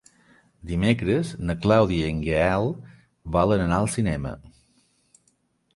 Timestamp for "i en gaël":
2.07-2.67